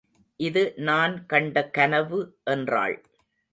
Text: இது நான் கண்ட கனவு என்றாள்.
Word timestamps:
இது 0.39 0.73
நான் 0.77 1.25
கண்ட 1.25 1.69
கனவு 1.69 2.19
என்றாள். 2.43 2.97